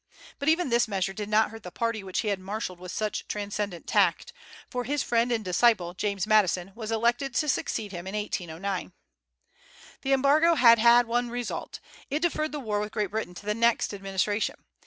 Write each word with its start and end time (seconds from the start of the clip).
But 0.39 0.49
even 0.49 0.69
this 0.69 0.87
measure 0.87 1.13
did 1.13 1.29
not 1.29 1.51
hurt 1.51 1.61
the 1.61 1.69
party 1.69 2.03
which 2.03 2.21
he 2.21 2.29
had 2.29 2.39
marshalled 2.39 2.79
with 2.79 2.91
such 2.91 3.27
transcendent 3.27 3.85
tact; 3.85 4.33
for 4.67 4.83
his 4.83 5.03
friend 5.03 5.31
and 5.31 5.45
disciple, 5.45 5.93
James 5.93 6.25
Madison, 6.25 6.71
was 6.73 6.91
elected 6.91 7.35
to 7.35 7.47
succeed 7.47 7.91
him 7.91 8.07
in 8.07 8.15
1809. 8.15 8.93
The 10.01 10.13
Embargo 10.13 10.55
had 10.55 10.79
had 10.79 11.05
one 11.05 11.29
result: 11.29 11.79
it 12.09 12.23
deferred 12.23 12.51
the 12.51 12.59
war 12.59 12.79
with 12.79 12.91
Great 12.93 13.11
Britain 13.11 13.35
to 13.35 13.45
the 13.45 13.53
next 13.53 13.93
administration. 13.93 14.55